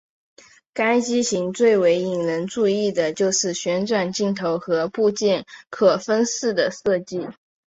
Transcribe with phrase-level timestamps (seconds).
[0.73, 7.27] 该机型最为引人注意的就是旋转镜头和部件可分式的设计。